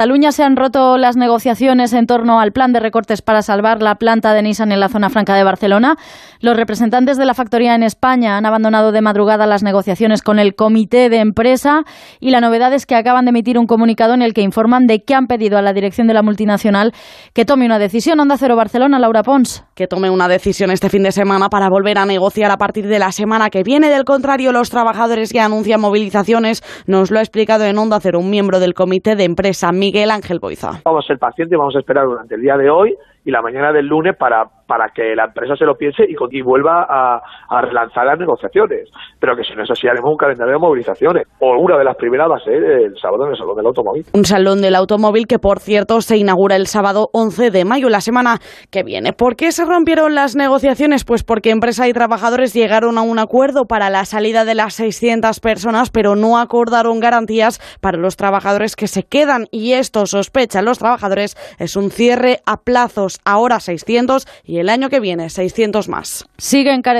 Cataluña 0.00 0.32
se 0.32 0.42
han 0.42 0.56
roto 0.56 0.96
las 0.96 1.18
negociaciones 1.18 1.92
en 1.92 2.06
torno 2.06 2.40
al 2.40 2.52
plan 2.52 2.72
de 2.72 2.80
recortes 2.80 3.20
para 3.20 3.42
salvar 3.42 3.82
la 3.82 3.96
planta 3.96 4.32
de 4.32 4.40
Nissan 4.40 4.72
en 4.72 4.80
la 4.80 4.88
zona 4.88 5.10
franca 5.10 5.34
de 5.34 5.44
Barcelona. 5.44 5.96
Los 6.40 6.56
representantes 6.56 7.18
de 7.18 7.26
la 7.26 7.34
factoría 7.34 7.74
en 7.74 7.82
España 7.82 8.38
han 8.38 8.46
abandonado 8.46 8.92
de 8.92 9.02
madrugada 9.02 9.46
las 9.46 9.62
negociaciones 9.62 10.22
con 10.22 10.38
el 10.38 10.54
comité 10.54 11.10
de 11.10 11.18
empresa 11.18 11.82
y 12.18 12.30
la 12.30 12.40
novedad 12.40 12.72
es 12.72 12.86
que 12.86 12.94
acaban 12.94 13.26
de 13.26 13.28
emitir 13.28 13.58
un 13.58 13.66
comunicado 13.66 14.14
en 14.14 14.22
el 14.22 14.32
que 14.32 14.40
informan 14.40 14.86
de 14.86 15.04
que 15.04 15.14
han 15.14 15.26
pedido 15.26 15.58
a 15.58 15.62
la 15.62 15.74
dirección 15.74 16.06
de 16.06 16.14
la 16.14 16.22
multinacional 16.22 16.94
que 17.34 17.44
tome 17.44 17.66
una 17.66 17.78
decisión. 17.78 18.20
Onda 18.20 18.38
Cero 18.38 18.56
Barcelona, 18.56 18.98
Laura 18.98 19.22
Pons. 19.22 19.64
Que 19.74 19.86
tome 19.86 20.08
una 20.08 20.28
decisión 20.28 20.70
este 20.70 20.88
fin 20.88 21.02
de 21.02 21.12
semana 21.12 21.50
para 21.50 21.68
volver 21.68 21.98
a 21.98 22.06
negociar 22.06 22.50
a 22.50 22.56
partir 22.56 22.86
de 22.86 22.98
la 22.98 23.12
semana 23.12 23.50
que 23.50 23.62
viene. 23.62 23.90
Del 23.90 24.04
contrario, 24.04 24.50
los 24.52 24.70
trabajadores 24.70 25.30
ya 25.30 25.44
anuncian 25.44 25.82
movilizaciones. 25.82 26.62
Nos 26.86 27.10
lo 27.10 27.18
ha 27.18 27.22
explicado 27.22 27.66
en 27.66 27.76
Onda 27.76 28.00
Cero 28.00 28.18
un 28.18 28.30
miembro 28.30 28.60
del 28.60 28.72
comité 28.72 29.14
de 29.14 29.24
empresa, 29.24 29.72
Miguel 29.90 30.12
Ángel 30.12 30.38
Boiza. 30.38 30.80
Vamos 30.84 31.04
a 31.04 31.08
ser 31.08 31.18
pacientes, 31.18 31.58
vamos 31.58 31.74
a 31.74 31.80
esperar 31.80 32.06
durante 32.06 32.36
el 32.36 32.42
día 32.42 32.56
de 32.56 32.70
hoy 32.70 32.96
y 33.24 33.30
la 33.30 33.42
mañana 33.42 33.72
del 33.72 33.86
lunes 33.86 34.16
para, 34.16 34.44
para 34.66 34.88
que 34.94 35.14
la 35.14 35.24
empresa 35.24 35.54
se 35.56 35.64
lo 35.64 35.74
piense 35.74 36.04
y, 36.08 36.42
vuelva 36.42 36.86
a, 36.88 37.20
a, 37.48 37.60
relanzar 37.60 38.06
las 38.06 38.18
negociaciones. 38.18 38.88
Pero 39.18 39.36
que 39.36 39.44
si 39.44 39.54
no 39.54 39.64
es 39.64 39.70
así, 39.70 39.86
haremos 39.86 40.10
un 40.10 40.16
calendario 40.16 40.54
de 40.54 40.58
movilizaciones. 40.58 41.26
O 41.40 41.56
una 41.58 41.76
de 41.76 41.84
las 41.84 41.96
primeras 41.96 42.30
va 42.30 42.36
a 42.36 42.40
ser 42.40 42.62
el 42.62 42.96
sábado 42.96 43.26
en 43.26 43.32
el 43.32 43.36
Salón 43.36 43.56
del 43.56 43.66
Automóvil. 43.66 44.04
Un 44.14 44.24
Salón 44.24 44.62
del 44.62 44.74
Automóvil 44.74 45.26
que, 45.26 45.38
por 45.38 45.58
cierto, 45.58 46.00
se 46.00 46.16
inaugura 46.16 46.56
el 46.56 46.66
sábado 46.66 47.10
11 47.12 47.50
de 47.50 47.64
mayo, 47.64 47.88
la 47.88 48.00
semana 48.00 48.38
que 48.70 48.82
viene. 48.82 49.12
¿Por 49.12 49.36
qué 49.36 49.52
se 49.52 49.64
rompieron 49.64 50.14
las 50.14 50.34
negociaciones? 50.34 51.04
Pues 51.04 51.24
porque 51.24 51.50
empresa 51.50 51.86
y 51.88 51.92
trabajadores 51.92 52.54
llegaron 52.54 52.96
a 52.96 53.02
un 53.02 53.18
acuerdo 53.18 53.66
para 53.66 53.90
la 53.90 54.04
salida 54.04 54.44
de 54.44 54.54
las 54.54 54.74
600 54.74 55.40
personas, 55.40 55.90
pero 55.90 56.16
no 56.16 56.38
acordaron 56.38 57.00
garantías 57.00 57.60
para 57.80 57.98
los 57.98 58.16
trabajadores 58.16 58.76
que 58.76 58.86
se 58.86 59.02
quedan. 59.02 59.46
Y 59.50 59.72
esto, 59.72 60.06
sospechan 60.06 60.64
los 60.64 60.78
trabajadores, 60.78 61.36
es 61.58 61.76
un 61.76 61.90
cierre 61.90 62.38
a 62.46 62.56
plazos 62.58 63.19
ahora 63.24 63.60
600 63.60 64.26
y 64.44 64.58
el 64.58 64.68
año 64.68 64.90
que 64.90 65.00
viene 65.00 65.30
600 65.30 65.88
más. 65.88 66.26
Sigue 66.38 66.72